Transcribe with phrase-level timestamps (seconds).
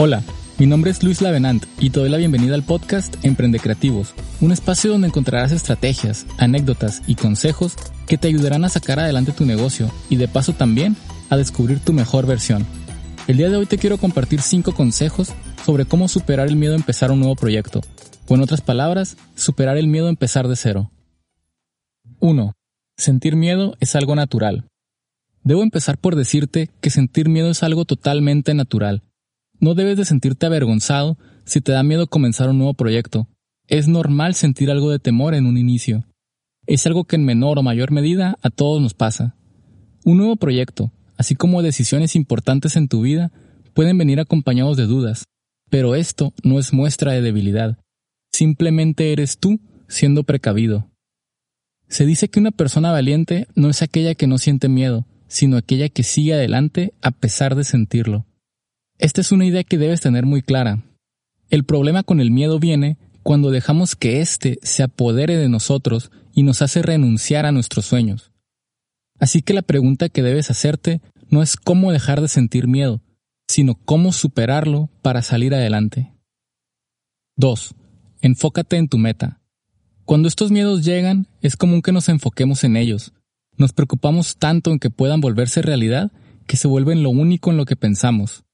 [0.00, 0.22] Hola,
[0.58, 4.52] mi nombre es Luis Lavenant y te doy la bienvenida al podcast Emprende Creativos, un
[4.52, 7.74] espacio donde encontrarás estrategias, anécdotas y consejos
[8.06, 10.96] que te ayudarán a sacar adelante tu negocio y de paso también
[11.30, 12.64] a descubrir tu mejor versión.
[13.26, 15.32] El día de hoy te quiero compartir 5 consejos
[15.66, 17.80] sobre cómo superar el miedo a empezar un nuevo proyecto,
[18.28, 20.92] o en otras palabras, superar el miedo a empezar de cero.
[22.20, 22.52] 1.
[22.96, 24.64] Sentir miedo es algo natural.
[25.42, 29.02] Debo empezar por decirte que sentir miedo es algo totalmente natural
[29.60, 33.28] no debes de sentirte avergonzado si te da miedo comenzar un nuevo proyecto.
[33.66, 36.04] Es normal sentir algo de temor en un inicio.
[36.66, 39.34] Es algo que en menor o mayor medida a todos nos pasa.
[40.04, 43.32] Un nuevo proyecto, así como decisiones importantes en tu vida,
[43.74, 45.24] pueden venir acompañados de dudas,
[45.70, 47.78] pero esto no es muestra de debilidad.
[48.32, 50.90] Simplemente eres tú siendo precavido.
[51.88, 55.88] Se dice que una persona valiente no es aquella que no siente miedo, sino aquella
[55.88, 58.26] que sigue adelante a pesar de sentirlo.
[58.98, 60.82] Esta es una idea que debes tener muy clara.
[61.50, 66.42] El problema con el miedo viene cuando dejamos que éste se apodere de nosotros y
[66.42, 68.32] nos hace renunciar a nuestros sueños.
[69.20, 73.00] Así que la pregunta que debes hacerte no es cómo dejar de sentir miedo,
[73.46, 76.12] sino cómo superarlo para salir adelante.
[77.36, 77.74] 2.
[78.20, 79.40] Enfócate en tu meta.
[80.04, 83.12] Cuando estos miedos llegan, es común que nos enfoquemos en ellos.
[83.56, 86.10] Nos preocupamos tanto en que puedan volverse realidad
[86.46, 88.44] que se vuelven lo único en lo que pensamos.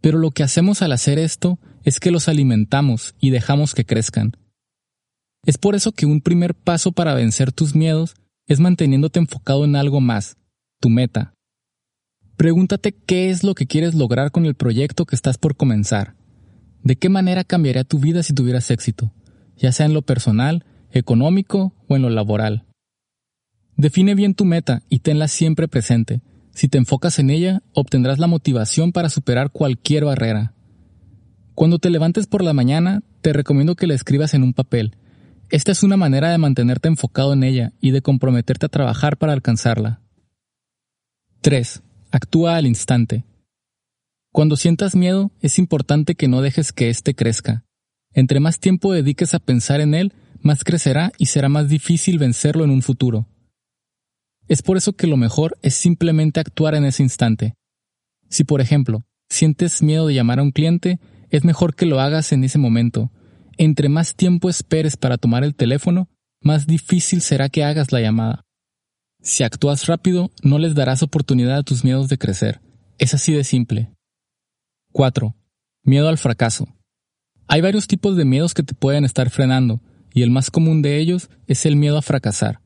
[0.00, 4.36] Pero lo que hacemos al hacer esto es que los alimentamos y dejamos que crezcan.
[5.44, 8.14] Es por eso que un primer paso para vencer tus miedos
[8.46, 10.36] es manteniéndote enfocado en algo más,
[10.80, 11.34] tu meta.
[12.36, 16.16] Pregúntate qué es lo que quieres lograr con el proyecto que estás por comenzar.
[16.82, 19.12] ¿De qué manera cambiaría tu vida si tuvieras éxito,
[19.56, 22.64] ya sea en lo personal, económico o en lo laboral?
[23.76, 26.22] Define bien tu meta y tenla siempre presente,
[26.60, 30.52] si te enfocas en ella, obtendrás la motivación para superar cualquier barrera.
[31.54, 34.94] Cuando te levantes por la mañana, te recomiendo que la escribas en un papel.
[35.48, 39.32] Esta es una manera de mantenerte enfocado en ella y de comprometerte a trabajar para
[39.32, 40.02] alcanzarla.
[41.40, 41.82] 3.
[42.10, 43.24] Actúa al instante.
[44.30, 47.64] Cuando sientas miedo, es importante que no dejes que éste crezca.
[48.12, 52.64] Entre más tiempo dediques a pensar en él, más crecerá y será más difícil vencerlo
[52.64, 53.26] en un futuro.
[54.50, 57.54] Es por eso que lo mejor es simplemente actuar en ese instante.
[58.28, 60.98] Si, por ejemplo, sientes miedo de llamar a un cliente,
[61.30, 63.12] es mejor que lo hagas en ese momento.
[63.58, 66.08] Entre más tiempo esperes para tomar el teléfono,
[66.42, 68.42] más difícil será que hagas la llamada.
[69.22, 72.60] Si actúas rápido, no les darás oportunidad a tus miedos de crecer.
[72.98, 73.92] Es así de simple.
[74.90, 75.32] 4.
[75.84, 76.66] Miedo al fracaso.
[77.46, 79.80] Hay varios tipos de miedos que te pueden estar frenando,
[80.12, 82.60] y el más común de ellos es el miedo a fracasar.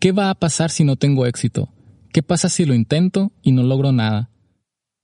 [0.00, 1.68] ¿Qué va a pasar si no tengo éxito?
[2.10, 4.30] ¿Qué pasa si lo intento y no logro nada?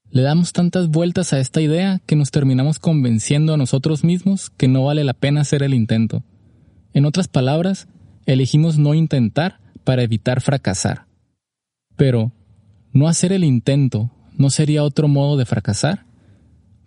[0.08, 4.68] Le damos tantas vueltas a esta idea que nos terminamos convenciendo a nosotros mismos que
[4.68, 6.24] no vale la pena hacer el intento.
[6.94, 7.88] En otras palabras,
[8.24, 11.04] elegimos no intentar para evitar fracasar.
[11.96, 12.32] Pero,
[12.94, 16.06] ¿no hacer el intento no sería otro modo de fracasar?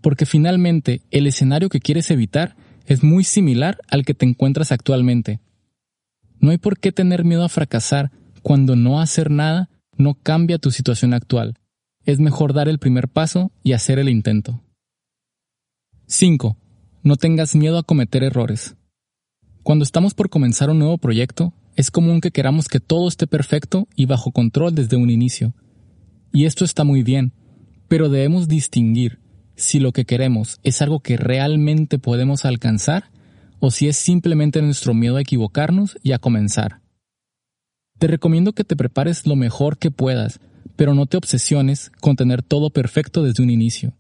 [0.02, 2.56] Porque finalmente el escenario que quieres evitar
[2.88, 5.42] es muy similar al que te encuentras actualmente.
[6.40, 8.12] No hay por qué tener miedo a fracasar
[8.42, 11.56] cuando no hacer nada no cambia tu situación actual.
[12.06, 14.64] Es mejor dar el primer paso y hacer el intento.
[16.08, 16.58] 5.
[17.04, 18.76] No tengas miedo a cometer errores.
[19.64, 23.88] Cuando estamos por comenzar un nuevo proyecto, es común que queramos que todo esté perfecto
[23.96, 25.54] y bajo control desde un inicio.
[26.32, 27.34] Y esto está muy bien,
[27.88, 29.20] pero debemos distinguir
[29.56, 33.12] si lo que queremos es algo que realmente podemos alcanzar
[33.60, 36.82] o si es simplemente nuestro miedo a equivocarnos y a comenzar.
[37.98, 40.40] Te recomiendo que te prepares lo mejor que puedas,
[40.76, 43.94] pero no te obsesiones con tener todo perfecto desde un inicio.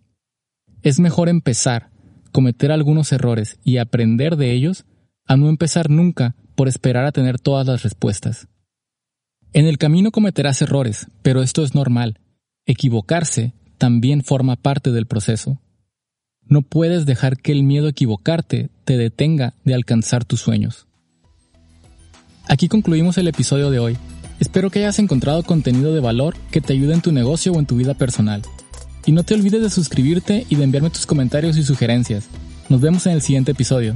[0.81, 1.89] Es mejor empezar,
[2.31, 4.85] cometer algunos errores y aprender de ellos,
[5.25, 8.47] a no empezar nunca por esperar a tener todas las respuestas.
[9.51, 12.19] En el camino cometerás errores, pero esto es normal.
[12.65, 15.59] Equivocarse también forma parte del proceso.
[16.49, 20.87] No puedes dejar que el miedo a equivocarte te detenga de alcanzar tus sueños.
[22.47, 23.97] Aquí concluimos el episodio de hoy.
[24.39, 27.67] Espero que hayas encontrado contenido de valor que te ayude en tu negocio o en
[27.67, 28.41] tu vida personal.
[29.05, 32.25] Y no te olvides de suscribirte y de enviarme tus comentarios y sugerencias.
[32.67, 33.95] Nos vemos en el siguiente episodio.